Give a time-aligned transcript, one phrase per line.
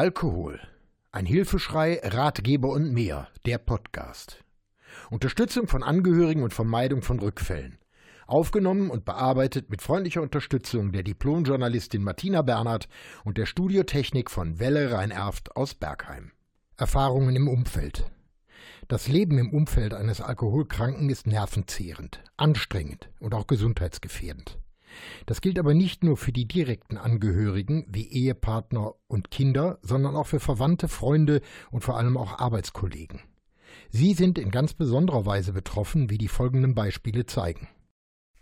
[0.00, 0.58] Alkohol.
[1.12, 3.28] Ein Hilfeschrei, Ratgeber und mehr.
[3.44, 4.42] Der Podcast.
[5.10, 7.76] Unterstützung von Angehörigen und Vermeidung von Rückfällen.
[8.26, 12.88] Aufgenommen und bearbeitet mit freundlicher Unterstützung der Diplomjournalistin Martina Bernhard
[13.24, 16.32] und der Studiotechnik von Welle Rhein-Erft aus Bergheim.
[16.78, 18.10] Erfahrungen im Umfeld.
[18.88, 24.56] Das Leben im Umfeld eines Alkoholkranken ist nervenzehrend, anstrengend und auch gesundheitsgefährdend.
[25.26, 30.26] Das gilt aber nicht nur für die direkten Angehörigen wie Ehepartner und Kinder, sondern auch
[30.26, 33.20] für Verwandte, Freunde und vor allem auch Arbeitskollegen.
[33.90, 37.68] Sie sind in ganz besonderer Weise betroffen, wie die folgenden Beispiele zeigen.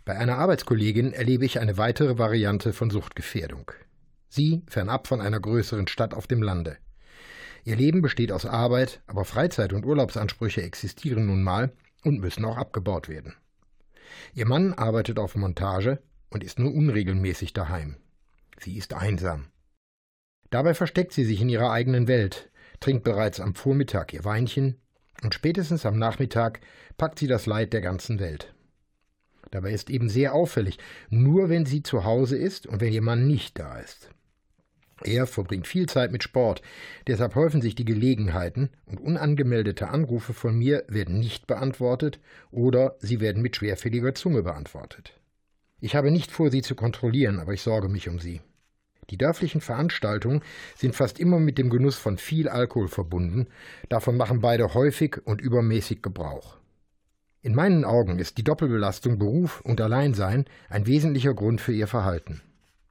[0.05, 3.71] Bei einer Arbeitskollegin erlebe ich eine weitere Variante von Suchtgefährdung.
[4.27, 6.77] Sie fernab von einer größeren Stadt auf dem Lande.
[7.63, 11.73] Ihr Leben besteht aus Arbeit, aber Freizeit- und Urlaubsansprüche existieren nun mal
[12.03, 13.35] und müssen auch abgebaut werden.
[14.33, 17.95] Ihr Mann arbeitet auf Montage und ist nur unregelmäßig daheim.
[18.59, 19.47] Sie ist einsam.
[20.49, 24.75] Dabei versteckt sie sich in ihrer eigenen Welt, trinkt bereits am Vormittag ihr Weinchen
[25.23, 26.61] und spätestens am Nachmittag
[26.97, 28.53] packt sie das Leid der ganzen Welt.
[29.51, 30.77] Dabei ist eben sehr auffällig,
[31.09, 34.09] nur wenn sie zu Hause ist und wenn ihr Mann nicht da ist.
[35.01, 36.61] Er verbringt viel Zeit mit Sport,
[37.07, 42.19] deshalb häufen sich die Gelegenheiten und unangemeldete Anrufe von mir werden nicht beantwortet
[42.51, 45.18] oder sie werden mit schwerfälliger Zunge beantwortet.
[45.81, 48.41] Ich habe nicht vor, sie zu kontrollieren, aber ich sorge mich um sie.
[49.09, 50.41] Die dörflichen Veranstaltungen
[50.75, 53.47] sind fast immer mit dem Genuss von viel Alkohol verbunden,
[53.89, 56.57] davon machen beide häufig und übermäßig Gebrauch.
[57.41, 62.41] In meinen Augen ist die Doppelbelastung Beruf und Alleinsein ein wesentlicher Grund für ihr Verhalten.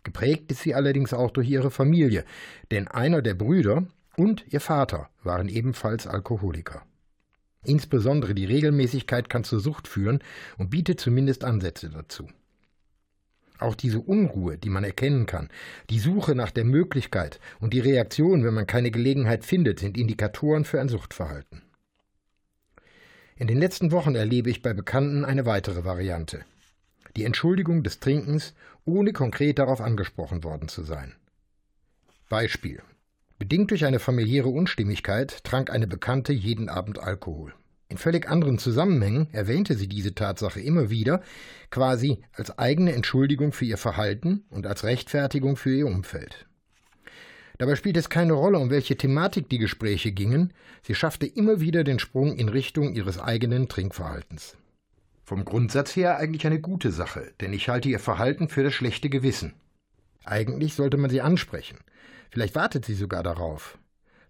[0.03, 2.25] Geprägt ist sie allerdings auch durch ihre Familie,
[2.71, 6.83] denn einer der Brüder und ihr Vater waren ebenfalls Alkoholiker.
[7.63, 10.21] Insbesondere die Regelmäßigkeit kann zur Sucht führen
[10.57, 12.27] und bietet zumindest Ansätze dazu.
[13.59, 15.49] Auch diese Unruhe, die man erkennen kann,
[15.91, 20.65] die Suche nach der Möglichkeit und die Reaktion, wenn man keine Gelegenheit findet, sind Indikatoren
[20.65, 21.63] für ein Suchtverhalten.
[23.37, 26.45] In den letzten Wochen erlebe ich bei Bekannten eine weitere Variante.
[27.17, 31.15] Die Entschuldigung des Trinkens, ohne konkret darauf angesprochen worden zu sein.
[32.29, 32.83] Beispiel.
[33.39, 37.55] Bedingt durch eine familiäre Unstimmigkeit trank eine Bekannte jeden Abend Alkohol.
[37.91, 41.23] In völlig anderen Zusammenhängen erwähnte sie diese Tatsache immer wieder,
[41.71, 46.47] quasi als eigene Entschuldigung für ihr Verhalten und als Rechtfertigung für ihr Umfeld.
[47.57, 51.83] Dabei spielt es keine Rolle, um welche Thematik die Gespräche gingen, sie schaffte immer wieder
[51.83, 54.57] den Sprung in Richtung ihres eigenen Trinkverhaltens.
[55.25, 59.11] Vom Grundsatz her eigentlich eine gute Sache, denn ich halte ihr Verhalten für das schlechte
[59.11, 59.55] Gewissen.
[60.25, 61.79] Eigentlich sollte man sie ansprechen.
[62.31, 63.79] Vielleicht wartet sie sogar darauf.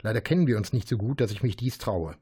[0.00, 2.16] Leider kennen wir uns nicht so gut, dass ich mich dies traue.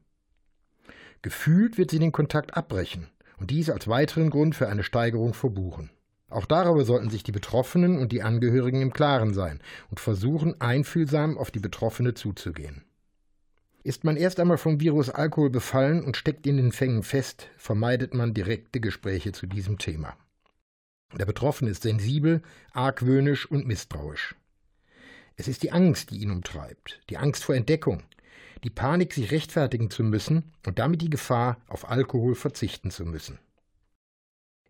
[1.21, 3.07] Gefühlt wird sie den Kontakt abbrechen
[3.37, 5.89] und dies als weiteren Grund für eine Steigerung verbuchen.
[6.29, 11.37] Auch darüber sollten sich die Betroffenen und die Angehörigen im Klaren sein und versuchen, einfühlsam
[11.37, 12.83] auf die Betroffene zuzugehen.
[13.83, 18.13] Ist man erst einmal vom Virus Alkohol befallen und steckt in den Fängen fest, vermeidet
[18.13, 20.17] man direkte Gespräche zu diesem Thema.
[21.17, 22.41] Der Betroffene ist sensibel,
[22.73, 24.35] argwöhnisch und misstrauisch.
[25.37, 28.03] Es ist die Angst, die ihn umtreibt, die Angst vor Entdeckung,
[28.63, 33.39] die Panik, sich rechtfertigen zu müssen und damit die Gefahr, auf Alkohol verzichten zu müssen.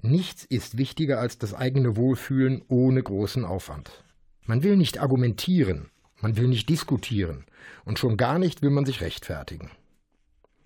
[0.02, 4.04] Nichts ist wichtiger als das eigene Wohlfühlen ohne großen Aufwand.
[4.46, 5.90] Man will nicht argumentieren,
[6.22, 7.46] man will nicht diskutieren
[7.84, 9.72] und schon gar nicht will man sich rechtfertigen.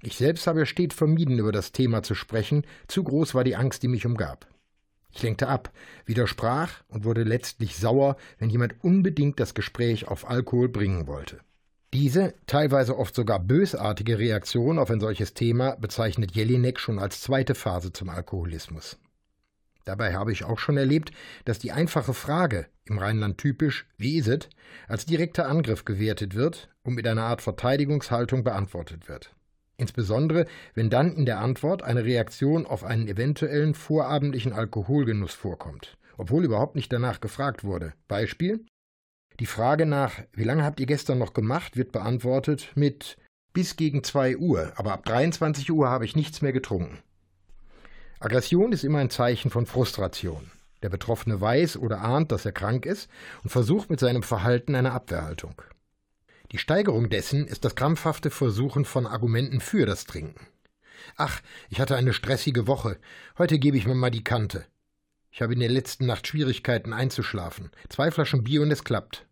[0.03, 3.83] Ich selbst habe stets vermieden, über das Thema zu sprechen, zu groß war die Angst,
[3.83, 4.47] die mich umgab.
[5.13, 5.71] Ich lenkte ab,
[6.05, 11.39] widersprach und wurde letztlich sauer, wenn jemand unbedingt das Gespräch auf Alkohol bringen wollte.
[11.93, 17.53] Diese, teilweise oft sogar bösartige Reaktion auf ein solches Thema bezeichnet Jelinek schon als zweite
[17.53, 18.97] Phase zum Alkoholismus.
[19.83, 21.11] Dabei habe ich auch schon erlebt,
[21.43, 24.49] dass die einfache Frage, im Rheinland typisch, wie ist es,
[24.87, 29.35] als direkter Angriff gewertet wird und mit einer Art Verteidigungshaltung beantwortet wird.
[29.75, 36.45] Insbesondere, wenn dann in der Antwort eine Reaktion auf einen eventuellen vorabendlichen Alkoholgenuss vorkommt, obwohl
[36.45, 37.93] überhaupt nicht danach gefragt wurde.
[38.07, 38.63] Beispiel
[39.41, 43.17] die Frage nach, wie lange habt ihr gestern noch gemacht, wird beantwortet mit
[43.53, 46.99] bis gegen 2 Uhr, aber ab 23 Uhr habe ich nichts mehr getrunken.
[48.19, 50.51] Aggression ist immer ein Zeichen von Frustration.
[50.83, 53.09] Der Betroffene weiß oder ahnt, dass er krank ist
[53.41, 55.59] und versucht mit seinem Verhalten eine Abwehrhaltung.
[56.51, 60.45] Die Steigerung dessen ist das krampfhafte Versuchen von Argumenten für das Trinken.
[61.17, 61.41] Ach,
[61.71, 62.99] ich hatte eine stressige Woche.
[63.39, 64.67] Heute gebe ich mir mal die Kante.
[65.31, 67.71] Ich habe in der letzten Nacht Schwierigkeiten einzuschlafen.
[67.89, 69.25] Zwei Flaschen Bier und es klappt.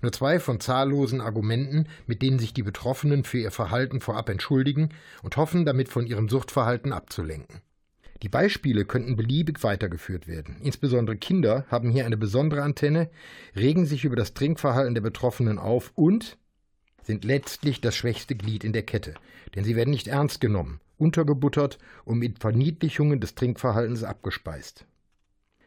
[0.00, 4.90] Nur zwei von zahllosen Argumenten, mit denen sich die Betroffenen für ihr Verhalten vorab entschuldigen
[5.22, 7.60] und hoffen, damit von ihrem Suchtverhalten abzulenken.
[8.22, 10.56] Die Beispiele könnten beliebig weitergeführt werden.
[10.62, 13.10] Insbesondere Kinder haben hier eine besondere Antenne,
[13.56, 16.38] regen sich über das Trinkverhalten der Betroffenen auf und
[17.02, 19.14] sind letztlich das schwächste Glied in der Kette,
[19.56, 24.86] denn sie werden nicht ernst genommen, untergebuttert und mit Verniedlichungen des Trinkverhaltens abgespeist.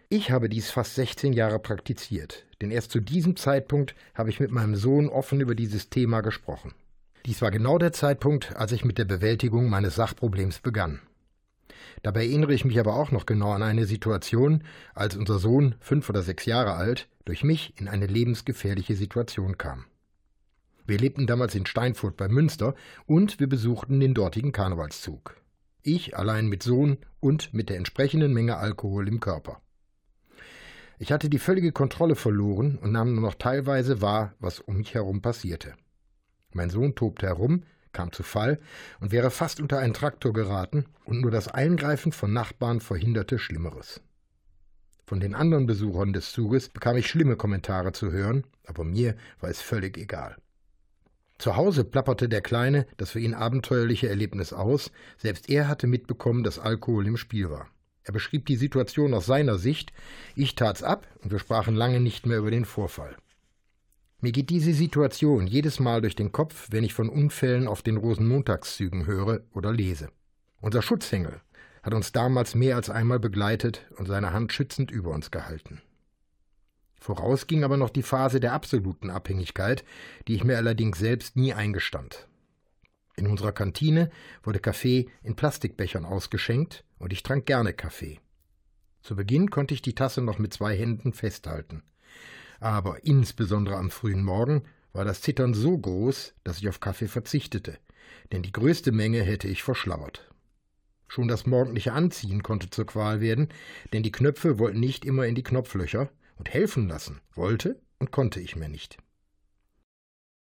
[0.10, 4.52] Ich habe dies fast 16 Jahre praktiziert, denn erst zu diesem Zeitpunkt habe ich mit
[4.52, 6.74] meinem Sohn offen über dieses Thema gesprochen.
[7.26, 11.02] Dies war genau der Zeitpunkt, als ich mit der Bewältigung meines Sachproblems begann.
[12.04, 14.64] Dabei erinnere ich mich aber auch noch genau an eine Situation,
[14.94, 19.86] als unser Sohn, fünf oder sechs Jahre alt, durch mich in eine lebensgefährliche Situation kam.
[20.86, 22.76] Wir lebten damals in Steinfurt bei Münster
[23.08, 25.36] und wir besuchten den dortigen Karnevalszug.
[25.82, 29.62] Ich allein mit Sohn und mit der entsprechenden Menge Alkohol im Körper.
[30.98, 34.94] Ich hatte die völlige Kontrolle verloren und nahm nur noch teilweise wahr, was um mich
[34.94, 35.74] herum passierte.
[36.54, 38.60] Mein Sohn tobte herum, kam zu Fall
[39.00, 44.02] und wäre fast unter einen Traktor geraten, und nur das Eingreifen von Nachbarn verhinderte Schlimmeres.
[45.06, 49.50] Von den anderen Besuchern des Zuges bekam ich schlimme Kommentare zu hören, aber mir war
[49.50, 50.36] es völlig egal.
[51.38, 56.44] Zu Hause plapperte der Kleine das für ihn abenteuerliche Erlebnis aus, selbst er hatte mitbekommen,
[56.44, 57.68] dass Alkohol im Spiel war.
[58.06, 59.92] Er beschrieb die Situation aus seiner Sicht,
[60.36, 63.18] ich tat's ab und wir sprachen lange nicht mehr über den Vorfall.
[64.22, 67.98] Mir geht diese Situation jedes Mal durch den Kopf, wenn ich von Unfällen auf den
[67.98, 70.10] Rosenmontagszügen höre oder lese.
[70.62, 71.42] Unser Schutzengel
[71.82, 75.82] hat uns damals mehr als einmal begleitet und seine Hand schützend über uns gehalten.
[77.00, 79.84] Voraus ging aber noch die Phase der absoluten Abhängigkeit,
[80.28, 82.28] die ich mir allerdings selbst nie eingestand.
[83.16, 84.10] In unserer Kantine
[84.44, 88.20] wurde Kaffee in Plastikbechern ausgeschenkt und ich trank gerne Kaffee.
[89.02, 91.82] Zu Beginn konnte ich die Tasse noch mit zwei Händen festhalten
[92.60, 94.64] aber insbesondere am frühen Morgen
[94.94, 97.78] war das Zittern so groß, dass ich auf Kaffee verzichtete,
[98.32, 100.32] denn die größte Menge hätte ich verschlauert.
[101.08, 103.50] Schon das morgendliche Anziehen konnte zur Qual werden,
[103.94, 108.42] denn die Knöpfe wollten nicht immer in die Knopflöcher, und helfen lassen wollte und konnte
[108.42, 108.98] ich mir nicht.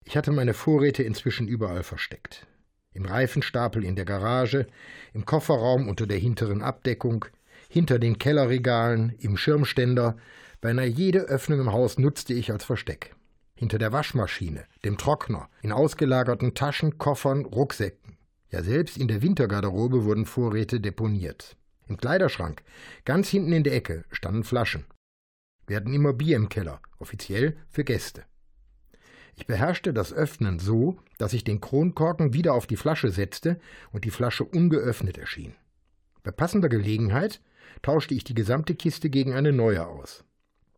[0.03, 2.47] Ich hatte meine Vorräte inzwischen überall versteckt.
[2.95, 4.67] Im Reifenstapel in der Garage,
[5.13, 7.27] im Kofferraum unter der hinteren Abdeckung,
[7.69, 10.17] hinter den Kellerregalen, im Schirmständer,
[10.65, 13.15] Beinahe jede Öffnung im Haus nutzte ich als Versteck.
[13.55, 18.17] Hinter der Waschmaschine, dem Trockner, in ausgelagerten Taschen, Koffern, Rucksäcken.
[18.51, 21.59] Ja, selbst in der Wintergarderobe wurden Vorräte deponiert.
[21.87, 22.63] Im Kleiderschrank,
[23.05, 24.87] ganz hinten in der Ecke, standen Flaschen.
[25.67, 28.25] Wir hatten immer Bier im Keller, offiziell für Gäste.
[29.37, 33.59] Ich beherrschte das Öffnen so, dass ich den Kronkorken wieder auf die Flasche setzte
[33.93, 35.55] und die Flasche ungeöffnet erschien.
[36.23, 37.41] Bei passender Gelegenheit
[37.83, 40.25] tauschte ich die gesamte Kiste gegen eine neue aus.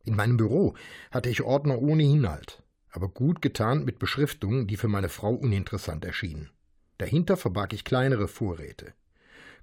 [0.05, 0.75] In meinem Büro
[1.11, 6.05] hatte ich Ordner ohne Inhalt, aber gut getarnt mit Beschriftungen, die für meine Frau uninteressant
[6.05, 6.51] erschienen.
[6.99, 8.95] Dahinter verbarg ich kleinere Vorräte.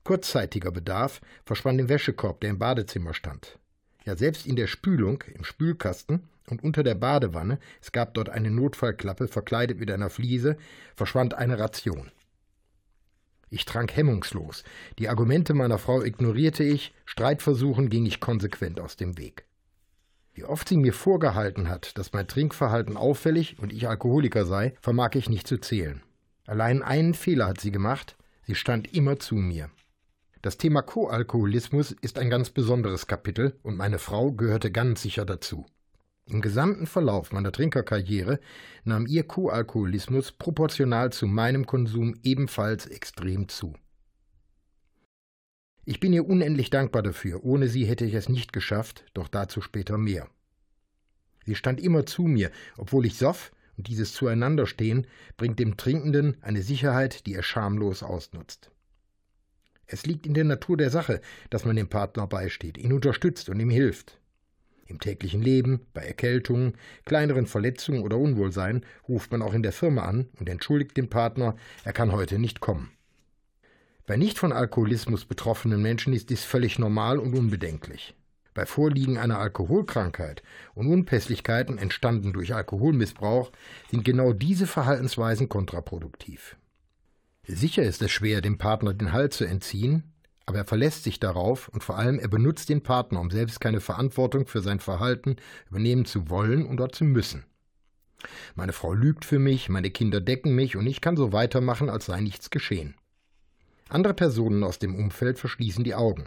[0.04, 3.58] Kurzzeitiger Bedarf verschwand im Wäschekorb, der im Badezimmer stand.
[4.06, 8.52] Ja, selbst in der Spülung, im Spülkasten und unter der Badewanne, es gab dort eine
[8.52, 10.58] Notfallklappe verkleidet mit einer Fliese,
[10.96, 12.12] verschwand eine Ration.
[13.50, 14.64] Ich trank hemmungslos.
[14.98, 19.46] Die Argumente meiner Frau ignorierte ich, Streitversuchen ging ich konsequent aus dem Weg.
[20.34, 25.12] Wie oft sie mir vorgehalten hat, dass mein Trinkverhalten auffällig und ich Alkoholiker sei, vermag
[25.14, 26.02] ich nicht zu zählen.
[26.48, 29.70] Allein einen Fehler hat sie gemacht, sie stand immer zu mir.
[30.42, 35.68] Das Thema Co-Alkoholismus ist ein ganz besonderes Kapitel und meine Frau gehörte ganz sicher dazu.
[36.26, 38.40] Im gesamten Verlauf meiner Trinkerkarriere
[38.86, 43.76] nahm ihr Co-Alkoholismus proportional zu meinem Konsum ebenfalls extrem zu.
[45.86, 47.44] Ich bin ihr unendlich dankbar dafür.
[47.44, 50.30] Ohne sie hätte ich es nicht geschafft, doch dazu später mehr.
[51.46, 56.62] Sie stand immer zu mir, obwohl ich soff, und dieses Zueinanderstehen bringt dem Trinkenden eine
[56.62, 58.72] Sicherheit, die er schamlos ausnutzt.
[59.88, 63.60] Es liegt in der Natur der Sache, dass man dem Partner beisteht, ihn unterstützt und
[63.60, 64.20] ihm hilft.
[64.86, 66.74] Im täglichen Leben, bei Erkältungen,
[67.06, 71.56] kleineren Verletzungen oder Unwohlsein ruft man auch in der Firma an und entschuldigt den Partner,
[71.84, 72.92] er kann heute nicht kommen.
[74.06, 78.14] Bei nicht von Alkoholismus betroffenen Menschen ist dies völlig normal und unbedenklich.
[78.54, 80.44] Bei Vorliegen einer Alkoholkrankheit
[80.76, 83.52] und Unpässlichkeiten entstanden durch Alkoholmissbrauch
[83.90, 86.58] sind genau diese Verhaltensweisen kontraproduktiv.
[87.46, 90.13] Sicher ist es schwer, dem Partner den Halt zu entziehen,
[90.46, 93.80] aber er verlässt sich darauf und vor allem er benutzt den Partner, um selbst keine
[93.80, 95.38] Verantwortung für sein Verhalten
[95.70, 97.46] übernehmen zu wollen oder zu müssen.
[98.56, 102.06] Meine Frau lügt für mich, meine Kinder decken mich und ich kann so weitermachen, als
[102.06, 102.96] sei nichts geschehen.
[103.90, 106.26] Andere Personen aus dem Umfeld verschließen die Augen.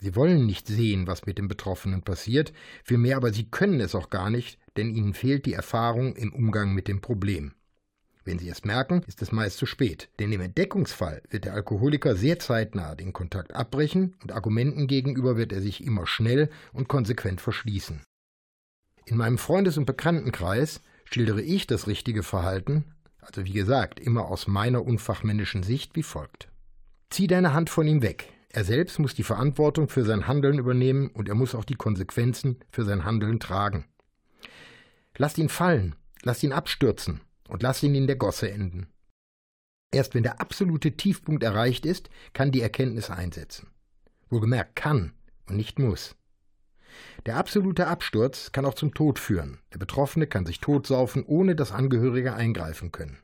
[0.00, 4.10] Sie wollen nicht sehen, was mit dem Betroffenen passiert, vielmehr aber sie können es auch
[4.10, 7.52] gar nicht, denn ihnen fehlt die Erfahrung im Umgang mit dem Problem.
[8.24, 12.14] Wenn sie es merken, ist es meist zu spät, denn im Entdeckungsfall wird der Alkoholiker
[12.14, 17.40] sehr zeitnah den Kontakt abbrechen und Argumenten gegenüber wird er sich immer schnell und konsequent
[17.40, 18.02] verschließen.
[19.06, 22.84] In meinem Freundes- und Bekanntenkreis schildere ich das richtige Verhalten,
[23.20, 26.48] Also wie gesagt, immer aus meiner unfachmännischen Sicht wie folgt.
[27.10, 28.32] Zieh deine Hand von ihm weg.
[28.50, 32.58] Er selbst muss die Verantwortung für sein Handeln übernehmen und er muss auch die Konsequenzen
[32.70, 33.84] für sein Handeln tragen.
[35.16, 37.20] Lass ihn fallen, lass ihn abstürzen
[37.52, 38.86] und lass ihn in der Gosse enden.
[39.92, 43.68] Erst wenn der absolute Tiefpunkt erreicht ist, kann die Erkenntnis einsetzen.
[44.30, 45.12] Wohlgemerkt kann
[45.48, 46.16] und nicht muss.
[47.26, 49.58] Der absolute Absturz kann auch zum Tod führen.
[49.74, 53.18] Der Betroffene kann sich totsaufen, ohne dass Angehörige eingreifen können.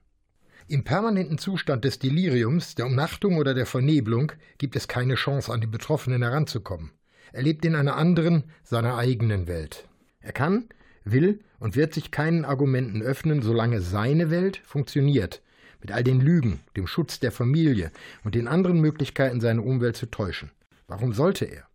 [0.67, 5.63] Im permanenten Zustand des Deliriums, der Umnachtung oder der Vernebelung gibt es keine Chance, an
[5.63, 6.91] den Betroffenen heranzukommen.
[7.33, 9.89] Er lebt in einer anderen, seiner eigenen Welt.
[10.21, 10.69] Er kann,
[11.13, 15.43] will und wird sich keinen Argumenten öffnen, solange seine Welt funktioniert,
[15.81, 17.91] mit all den Lügen, dem Schutz der Familie
[18.25, 20.51] und den anderen Möglichkeiten, seine Umwelt zu täuschen.
[20.87, 21.69] Warum sollte er?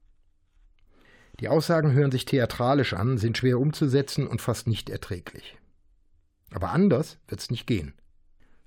[1.40, 5.58] Die Aussagen hören sich theatralisch an, sind schwer umzusetzen und fast nicht erträglich.
[6.52, 7.94] Aber anders wird's nicht gehen.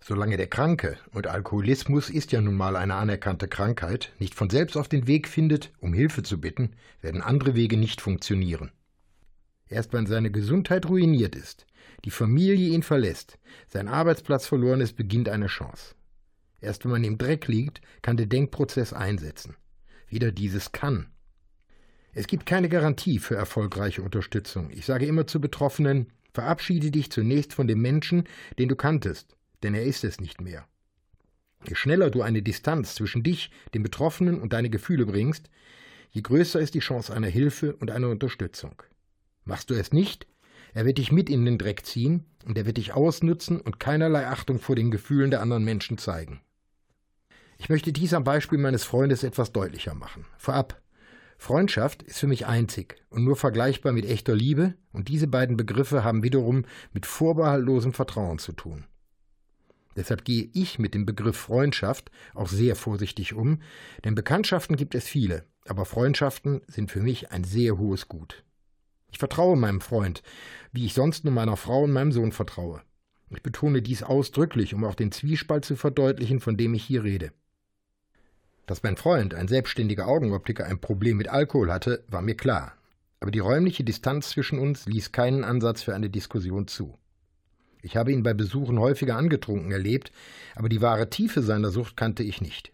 [0.01, 4.77] Solange der Kranke, und Alkoholismus ist ja nun mal eine anerkannte Krankheit, nicht von selbst
[4.77, 8.71] auf den Weg findet, um Hilfe zu bitten, werden andere Wege nicht funktionieren.
[9.69, 11.67] Erst wenn seine Gesundheit ruiniert ist,
[12.05, 15.95] die Familie ihn verlässt, sein Arbeitsplatz verloren ist, beginnt eine Chance.
[16.61, 19.57] Erst wenn man im Dreck liegt, kann der Denkprozess einsetzen.
[20.09, 21.09] Wieder dieses kann.
[22.13, 24.71] Es gibt keine Garantie für erfolgreiche Unterstützung.
[24.71, 28.25] Ich sage immer zu Betroffenen, verabschiede dich zunächst von dem Menschen,
[28.59, 30.67] den du kanntest, denn er ist es nicht mehr.
[31.69, 35.51] Je schneller du eine Distanz zwischen dich, dem Betroffenen und deine Gefühle bringst,
[36.11, 38.83] je größer ist die Chance einer Hilfe und einer Unterstützung.
[39.47, 40.27] Machst du es nicht,
[40.75, 44.27] er wird dich mit in den Dreck ziehen und er wird dich ausnutzen und keinerlei
[44.27, 46.43] Achtung vor den Gefühlen der anderen Menschen zeigen.
[47.57, 50.27] Ich möchte dies am Beispiel meines Freundes etwas deutlicher machen.
[50.37, 50.83] Vorab,
[51.39, 56.03] Freundschaft ist für mich einzig und nur vergleichbar mit echter Liebe, und diese beiden Begriffe
[56.03, 58.85] haben wiederum mit vorbehaltlosem Vertrauen zu tun.
[59.95, 63.61] Deshalb gehe ich mit dem Begriff Freundschaft auch sehr vorsichtig um,
[64.05, 68.46] denn Bekanntschaften gibt es viele, aber Freundschaften sind für mich ein sehr hohes Gut.
[69.11, 70.23] Ich vertraue meinem Freund,
[70.73, 72.83] wie ich sonst nur meiner Frau und meinem Sohn vertraue.
[73.31, 77.33] Ich betone dies ausdrücklich, um auch den Zwiespalt zu verdeutlichen, von dem ich hier rede.
[78.67, 82.75] Dass mein Freund, ein selbstständiger Augenoptiker, ein Problem mit Alkohol hatte, war mir klar.
[83.21, 86.99] Aber die räumliche Distanz zwischen uns ließ keinen Ansatz für eine Diskussion zu.
[87.83, 90.11] Ich habe ihn bei Besuchen häufiger angetrunken erlebt,
[90.55, 92.73] aber die wahre Tiefe seiner Sucht kannte ich nicht.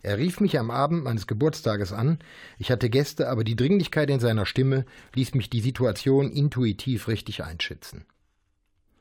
[0.00, 2.18] Er rief mich am Abend meines Geburtstages an,
[2.58, 7.42] ich hatte Gäste, aber die Dringlichkeit in seiner Stimme ließ mich die Situation intuitiv richtig
[7.42, 8.04] einschätzen.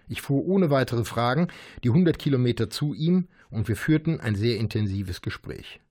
[0.08, 1.48] Ich fuhr ohne weitere Fragen
[1.84, 5.82] die hundert Kilometer zu ihm und wir führten ein sehr intensives Gespräch.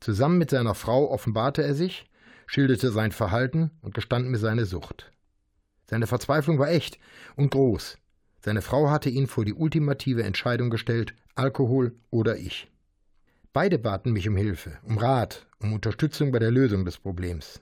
[0.00, 2.06] Zusammen mit seiner Frau offenbarte er sich,
[2.46, 5.10] schilderte sein Verhalten und gestand mir seine Sucht.
[5.86, 6.98] Seine Verzweiflung war echt
[7.36, 7.98] und groß.
[8.40, 12.70] Seine Frau hatte ihn vor die ultimative Entscheidung gestellt, Alkohol oder ich.
[13.54, 17.60] Beide baten mich um Hilfe, um Rat, um Unterstützung bei der Lösung des Problems.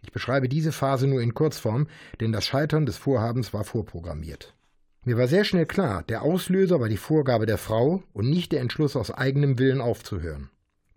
[0.00, 1.88] Ich beschreibe diese Phase nur in Kurzform,
[2.20, 4.54] denn das Scheitern des Vorhabens war vorprogrammiert.
[5.02, 8.60] Mir war sehr schnell klar, der Auslöser war die Vorgabe der Frau und nicht der
[8.60, 10.48] Entschluss aus eigenem Willen aufzuhören.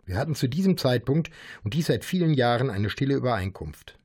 [0.05, 1.31] Wir hatten zu diesem Zeitpunkt
[1.63, 3.97] und dies seit vielen Jahren eine stille Übereinkunft.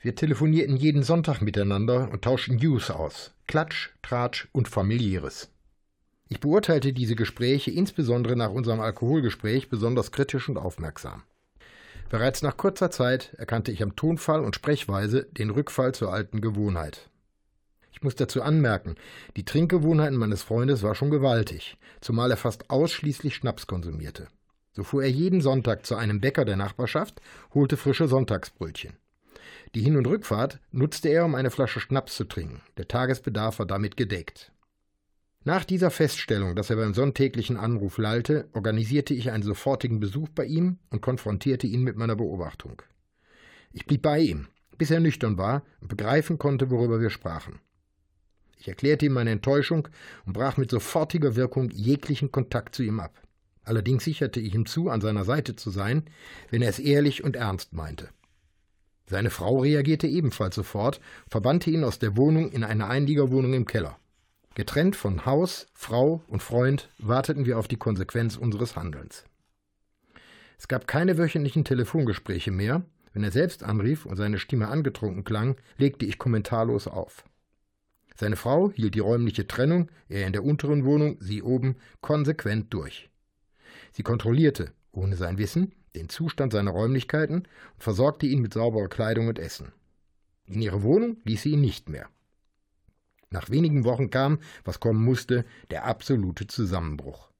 [0.00, 5.51] Wir telefonierten jeden Sonntag miteinander und tauschten News aus, Klatsch, Tratsch und familiäres.
[6.32, 11.24] Ich beurteilte diese Gespräche insbesondere nach unserem Alkoholgespräch besonders kritisch und aufmerksam.
[12.08, 17.10] Bereits nach kurzer Zeit erkannte ich am Tonfall und Sprechweise den Rückfall zur alten Gewohnheit.
[17.92, 18.94] Ich muss dazu anmerken,
[19.36, 24.28] die Trinkgewohnheiten meines Freundes war schon gewaltig, zumal er fast ausschließlich Schnaps konsumierte.
[24.72, 27.20] So fuhr er jeden Sonntag zu einem Bäcker der Nachbarschaft,
[27.52, 28.94] holte frische Sonntagsbrötchen.
[29.74, 32.62] Die Hin- und Rückfahrt nutzte er, um eine Flasche Schnaps zu trinken.
[32.78, 34.51] Der Tagesbedarf war damit gedeckt.
[35.44, 40.44] Nach dieser Feststellung, dass er beim sonntäglichen Anruf lallte, organisierte ich einen sofortigen Besuch bei
[40.44, 42.80] ihm und konfrontierte ihn mit meiner Beobachtung.
[43.72, 44.46] Ich blieb bei ihm,
[44.78, 47.58] bis er nüchtern war und begreifen konnte, worüber wir sprachen.
[48.56, 49.88] Ich erklärte ihm meine Enttäuschung
[50.26, 53.20] und brach mit sofortiger Wirkung jeglichen Kontakt zu ihm ab.
[53.64, 56.04] Allerdings sicherte ich ihm zu, an seiner Seite zu sein,
[56.50, 58.10] wenn er es ehrlich und ernst meinte.
[59.06, 63.98] Seine Frau reagierte ebenfalls sofort, verbannte ihn aus der Wohnung in eine Einliegerwohnung im Keller.
[64.54, 69.24] Getrennt von Haus, Frau und Freund warteten wir auf die Konsequenz unseres Handelns.
[70.58, 72.84] Es gab keine wöchentlichen Telefongespräche mehr.
[73.14, 77.24] Wenn er selbst anrief und seine Stimme angetrunken klang, legte ich kommentarlos auf.
[78.14, 83.10] Seine Frau hielt die räumliche Trennung, er in der unteren Wohnung, sie oben, konsequent durch.
[83.92, 89.28] Sie kontrollierte, ohne sein Wissen, den Zustand seiner Räumlichkeiten und versorgte ihn mit sauberer Kleidung
[89.28, 89.72] und Essen.
[90.44, 92.08] In ihre Wohnung ließ sie ihn nicht mehr.
[93.32, 97.30] Nach wenigen Wochen kam, was kommen musste, der absolute Zusammenbruch.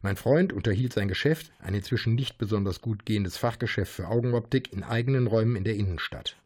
[0.00, 4.82] Mein Freund unterhielt sein Geschäft, ein inzwischen nicht besonders gut gehendes Fachgeschäft für Augenoptik, in
[4.82, 6.36] eigenen Räumen in der Innenstadt.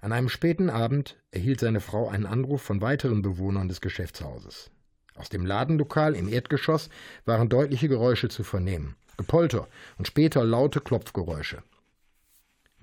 [0.00, 4.70] An einem späten Abend erhielt seine Frau einen Anruf von weiteren Bewohnern des Geschäftshauses.
[5.16, 6.90] Aus dem Ladenlokal im Erdgeschoss
[7.24, 9.66] waren deutliche Geräusche zu vernehmen, Gepolter
[9.98, 11.62] und später laute Klopfgeräusche.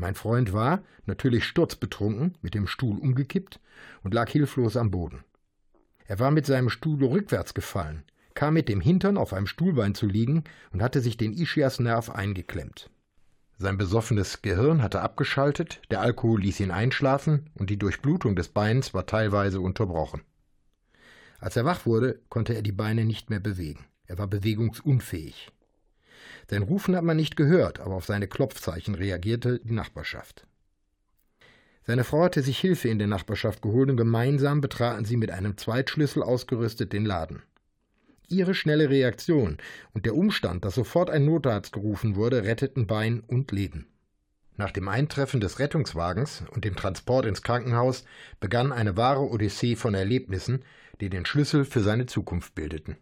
[0.01, 3.59] Mein Freund war, natürlich sturzbetrunken, mit dem Stuhl umgekippt
[4.01, 5.23] und lag hilflos am Boden.
[6.07, 8.01] Er war mit seinem Stuhl rückwärts gefallen,
[8.33, 12.89] kam mit dem Hintern auf einem Stuhlbein zu liegen und hatte sich den Ischiasnerv eingeklemmt.
[13.59, 18.95] Sein besoffenes Gehirn hatte abgeschaltet, der Alkohol ließ ihn einschlafen und die Durchblutung des Beins
[18.95, 20.23] war teilweise unterbrochen.
[21.37, 23.85] Als er wach wurde, konnte er die Beine nicht mehr bewegen.
[24.07, 25.51] Er war bewegungsunfähig.
[26.49, 30.45] Sein Rufen hat man nicht gehört, aber auf seine Klopfzeichen reagierte die Nachbarschaft.
[31.83, 35.57] Seine Frau hatte sich Hilfe in der Nachbarschaft geholt und gemeinsam betraten sie mit einem
[35.57, 37.41] Zweitschlüssel ausgerüstet den Laden.
[38.29, 39.57] Ihre schnelle Reaktion
[39.93, 43.87] und der Umstand, dass sofort ein Notarzt gerufen wurde, retteten Bein und Leben.
[44.57, 48.05] Nach dem Eintreffen des Rettungswagens und dem Transport ins Krankenhaus
[48.39, 50.63] begann eine wahre Odyssee von Erlebnissen,
[51.01, 52.97] die den Schlüssel für seine Zukunft bildeten.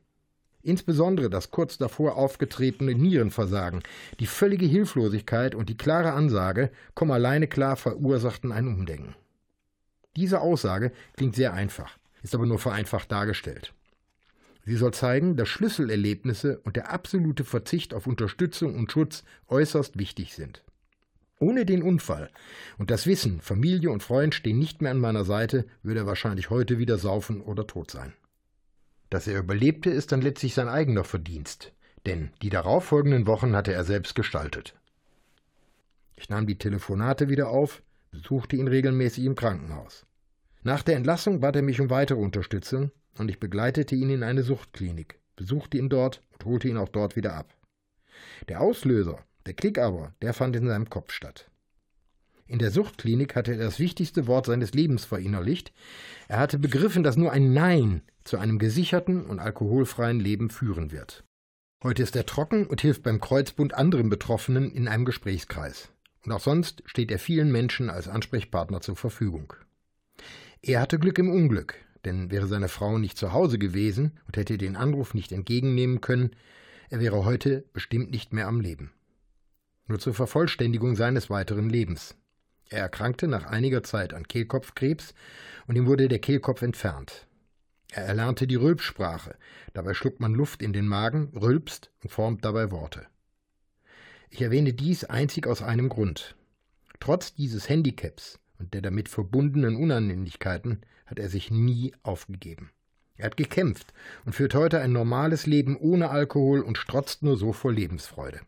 [0.62, 3.82] Insbesondere das kurz davor aufgetretene Nierenversagen,
[4.20, 9.16] die völlige Hilflosigkeit und die klare Ansage, komm alleine klar, verursachten ein Umdenken.
[10.16, 13.74] Diese Aussage klingt sehr einfach, ist aber nur vereinfacht dargestellt.
[14.66, 20.36] Sie soll zeigen, dass Schlüsselerlebnisse und der absolute Verzicht auf Unterstützung und Schutz äußerst wichtig
[20.36, 20.64] sind.
[21.40, 22.30] Ohne den Unfall
[22.78, 26.50] und das Wissen, Familie und Freund stehen nicht mehr an meiner Seite, würde er wahrscheinlich
[26.50, 28.14] heute wieder saufen oder tot sein.
[29.10, 31.74] Dass er überlebte, ist dann letztlich sein eigener Verdienst,
[32.06, 34.76] denn die darauffolgenden Wochen hatte er selbst gestaltet.
[36.16, 40.06] Ich nahm die Telefonate wieder auf, besuchte ihn regelmäßig im Krankenhaus.
[40.64, 44.44] Nach der Entlassung bat er mich um weitere Unterstützung und ich begleitete ihn in eine
[44.44, 47.56] Suchtklinik, besuchte ihn dort und holte ihn auch dort wieder ab.
[48.50, 51.49] Der Auslöser, der Klick aber, der fand in seinem Kopf statt.
[52.50, 55.72] In der Suchtklinik hatte er das wichtigste Wort seines Lebens verinnerlicht.
[56.28, 61.24] Er hatte begriffen, dass nur ein Nein zu einem gesicherten und alkoholfreien Leben führen wird.
[61.84, 65.92] Heute ist er trocken und hilft beim Kreuzbund anderen Betroffenen in einem Gesprächskreis.
[66.26, 69.54] Und auch sonst steht er vielen Menschen als Ansprechpartner zur Verfügung.
[70.64, 74.58] Er hatte Glück im Unglück, denn wäre seine Frau nicht zu Hause gewesen und hätte
[74.58, 76.32] den Anruf nicht entgegennehmen können,
[76.90, 78.92] er wäre heute bestimmt nicht mehr am Leben.
[79.86, 82.16] Nur zur Vervollständigung seines weiteren Lebens.
[82.70, 85.14] Er erkrankte nach einiger Zeit an Kehlkopfkrebs
[85.68, 87.28] und ihm wurde der Kehlkopf entfernt.
[87.92, 89.36] Er erlernte die Rülpssprache,
[89.74, 93.08] dabei schluckt man Luft in den Magen, rülpst und formt dabei Worte.
[94.30, 96.36] Ich erwähne dies einzig aus einem Grund.
[97.00, 102.70] Trotz dieses Handicaps und der damit verbundenen Unannehmlichkeiten hat er sich nie aufgegeben.
[103.18, 103.94] Er hat gekämpft
[104.26, 108.42] und führt heute ein normales Leben ohne Alkohol und strotzt nur so vor Lebensfreude.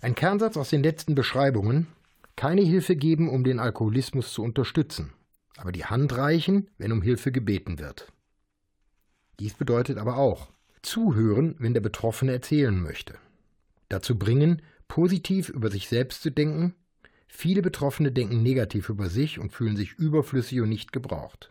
[0.00, 1.86] Ein Kernsatz aus den letzten Beschreibungen
[2.36, 5.12] keine Hilfe geben, um den Alkoholismus zu unterstützen,
[5.56, 8.12] aber die Hand reichen, wenn um Hilfe gebeten wird.
[9.40, 13.14] Dies bedeutet aber auch zuhören, wenn der Betroffene erzählen möchte.
[13.88, 16.74] Dazu bringen, positiv über sich selbst zu denken
[17.34, 21.50] Viele Betroffene denken negativ über sich und fühlen sich überflüssig und nicht gebraucht.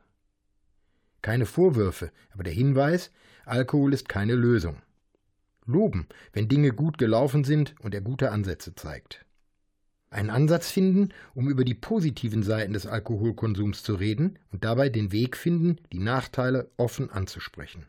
[1.23, 3.11] Keine Vorwürfe, aber der Hinweis,
[3.45, 4.77] Alkohol ist keine Lösung.
[5.65, 9.25] Loben, wenn Dinge gut gelaufen sind und er gute Ansätze zeigt.
[10.11, 15.13] Einen Ansatz finden, um über die positiven Seiten des Alkoholkonsums zu reden und dabei den
[15.13, 17.85] Weg finden, die Nachteile offen anzusprechen.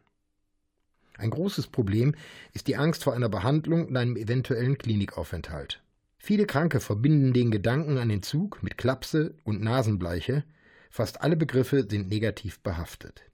[1.18, 2.14] Ein großes Problem
[2.52, 5.82] ist die Angst vor einer Behandlung und einem eventuellen Klinikaufenthalt.
[6.16, 10.44] Viele Kranke verbinden den Gedanken an den Zug mit Klapse und Nasenbleiche.
[10.90, 13.24] Fast alle Begriffe sind negativ behaftet.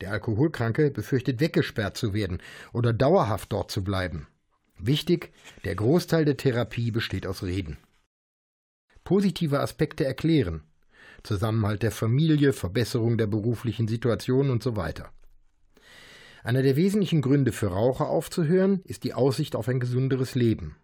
[0.00, 2.38] Der Alkoholkranke befürchtet weggesperrt zu werden
[2.72, 4.26] oder dauerhaft dort zu bleiben.
[4.78, 5.32] Wichtig,
[5.64, 7.76] der Großteil der Therapie besteht aus Reden.
[9.06, 10.64] Positive Aspekte erklären.
[11.22, 15.12] Zusammenhalt der Familie, Verbesserung der beruflichen Situation und so weiter.
[16.42, 20.74] Einer der wesentlichen Gründe für Raucher aufzuhören ist die Aussicht auf ein gesunderes Leben.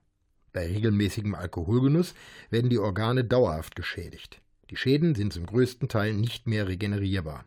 [0.52, 2.14] Bei regelmäßigem Alkoholgenuss
[2.48, 4.40] werden die Organe dauerhaft geschädigt.
[4.70, 7.44] Die Schäden sind zum größten Teil nicht mehr regenerierbar.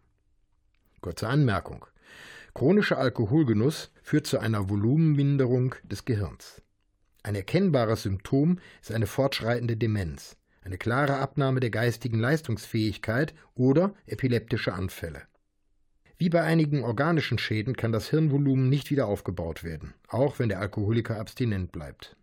[0.99, 1.85] Kurze Anmerkung.
[2.53, 6.61] Chronischer Alkoholgenuss führt zu einer Volumenminderung des Gehirns.
[7.23, 10.35] Ein erkennbares Symptom ist eine fortschreitende Demenz,
[10.65, 15.21] eine klare Abnahme der geistigen Leistungsfähigkeit oder epileptische Anfälle.
[16.17, 20.59] Wie bei einigen organischen Schäden kann das Hirnvolumen nicht wieder aufgebaut werden, auch wenn der
[20.59, 22.17] Alkoholiker abstinent bleibt.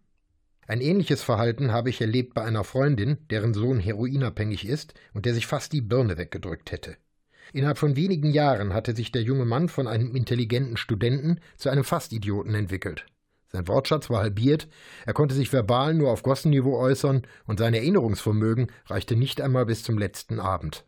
[0.67, 5.35] Ein ähnliches Verhalten habe ich erlebt bei einer Freundin, deren Sohn heroinabhängig ist und der
[5.35, 6.97] sich fast die Birne weggedrückt hätte.
[7.53, 11.85] Innerhalb von wenigen Jahren hatte sich der junge Mann von einem intelligenten Studenten zu einem
[11.85, 13.07] Fastidioten entwickelt.
[13.53, 14.67] Sein Wortschatz war halbiert,
[15.05, 19.83] er konnte sich verbal nur auf Gossenniveau äußern und sein Erinnerungsvermögen reichte nicht einmal bis
[19.83, 20.87] zum letzten Abend.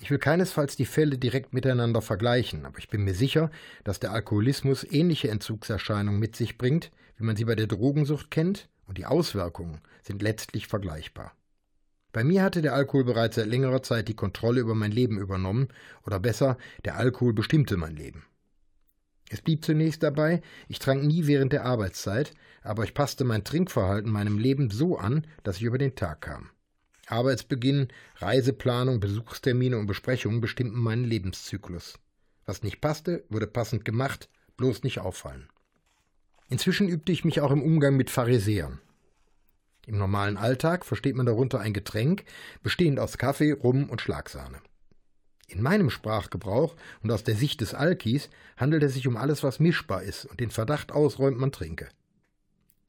[0.00, 3.50] Ich will keinesfalls die Fälle direkt miteinander vergleichen, aber ich bin mir sicher,
[3.84, 8.68] dass der Alkoholismus ähnliche Entzugserscheinungen mit sich bringt, wie man sie bei der Drogensucht kennt,
[8.86, 11.36] und die Auswirkungen sind letztlich vergleichbar.
[12.12, 15.68] Bei mir hatte der Alkohol bereits seit längerer Zeit die Kontrolle über mein Leben übernommen,
[16.04, 18.24] oder besser, der Alkohol bestimmte mein Leben.
[19.32, 24.12] Es blieb zunächst dabei, ich trank nie während der Arbeitszeit, aber ich passte mein Trinkverhalten
[24.12, 26.50] meinem Leben so an, dass ich über den Tag kam.
[27.06, 31.98] Arbeitsbeginn, Reiseplanung, Besuchstermine und Besprechungen bestimmten meinen Lebenszyklus.
[32.44, 35.48] Was nicht passte, wurde passend gemacht, bloß nicht auffallen.
[36.50, 38.82] Inzwischen übte ich mich auch im Umgang mit Pharisäern.
[39.86, 42.24] Im normalen Alltag versteht man darunter ein Getränk,
[42.62, 44.60] bestehend aus Kaffee, Rum und Schlagsahne.
[45.52, 49.60] In meinem Sprachgebrauch und aus der Sicht des Alkis handelt es sich um alles, was
[49.60, 51.88] mischbar ist und den Verdacht ausräumt, man trinke.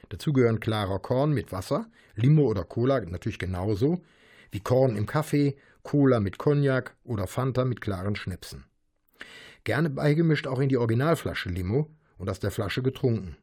[0.07, 4.01] Dazu gehören klarer Korn mit Wasser, Limo oder Cola natürlich genauso,
[4.51, 8.63] wie Korn im Kaffee, Cola mit Cognac oder Fanta mit klaren Schnäpsen.
[9.65, 13.35] Gerne beigemischt auch in die Originalflasche Limo und aus der Flasche getrunken.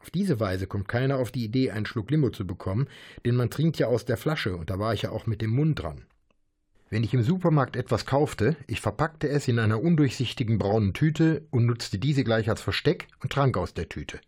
[0.00, 2.88] Auf diese Weise kommt keiner auf die Idee, einen Schluck Limo zu bekommen,
[3.26, 5.50] denn man trinkt ja aus der Flasche und da war ich ja auch mit dem
[5.50, 6.06] Mund dran.
[6.94, 11.66] Wenn ich im Supermarkt etwas kaufte, ich verpackte es in einer undurchsichtigen braunen Tüte und
[11.66, 14.20] nutzte diese gleich als Versteck und trank aus der Tüte.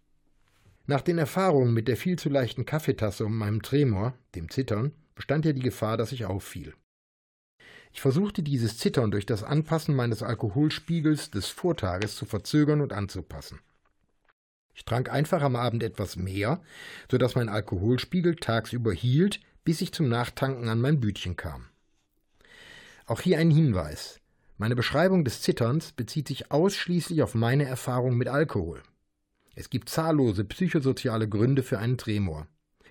[0.88, 5.44] Nach den Erfahrungen mit der viel zu leichten Kaffeetasse und meinem Tremor, dem Zittern, bestand
[5.44, 6.74] ja die Gefahr, dass ich auffiel.
[7.92, 13.60] Ich versuchte dieses Zittern durch das Anpassen meines Alkoholspiegels des Vortages zu verzögern und anzupassen.
[14.74, 16.60] Ich trank einfach am Abend etwas mehr,
[17.08, 21.68] so dass mein Alkoholspiegel tagsüber hielt, bis ich zum Nachtanken an mein Bütchen kam.
[23.08, 24.18] Auch hier ein Hinweis.
[24.58, 28.82] Meine Beschreibung des Zitterns bezieht sich ausschließlich auf meine Erfahrung mit Alkohol.
[29.54, 32.48] Es gibt zahllose psychosoziale Gründe für einen Tremor.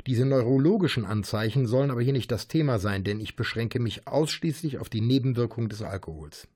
[0.07, 4.77] Diese neurologischen Anzeichen sollen aber hier nicht das Thema sein, denn ich beschränke mich ausschließlich
[4.77, 6.47] auf die Nebenwirkung des Alkohols.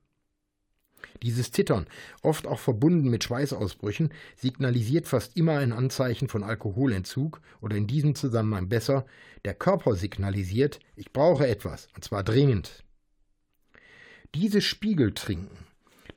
[1.22, 1.86] Dieses Zittern,
[2.22, 8.14] oft auch verbunden mit Schweißausbrüchen, signalisiert fast immer ein Anzeichen von Alkoholentzug oder in diesem
[8.14, 9.04] Zusammenhang besser,
[9.44, 12.84] der Körper signalisiert, ich brauche etwas, und zwar dringend.
[14.34, 15.58] Dieses Spiegeltrinken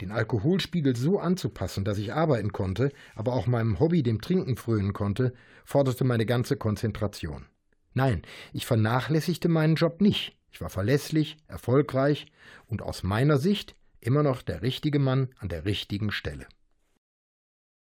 [0.02, 4.94] den Alkoholspiegel so anzupassen, dass ich arbeiten konnte, aber auch meinem Hobby, dem Trinken, frönen
[4.94, 5.34] konnte,
[5.66, 7.46] forderte meine ganze Konzentration.
[7.94, 10.36] Nein, ich vernachlässigte meinen Job nicht.
[10.52, 12.28] Ich war verlässlich, erfolgreich
[12.68, 16.48] und aus meiner Sicht immer noch der richtige Mann an der richtigen Stelle.